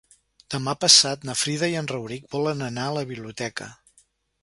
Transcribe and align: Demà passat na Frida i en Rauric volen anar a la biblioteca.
Demà 0.55 0.73
passat 0.85 1.27
na 1.29 1.35
Frida 1.43 1.71
i 1.75 1.79
en 1.83 1.91
Rauric 1.93 2.27
volen 2.35 2.67
anar 2.73 2.89
a 2.89 2.99
la 3.01 3.07
biblioteca. 3.15 3.73